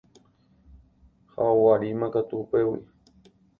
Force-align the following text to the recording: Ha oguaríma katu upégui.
Ha 1.33 1.45
oguaríma 1.53 2.07
katu 2.13 2.35
upégui. 2.43 2.79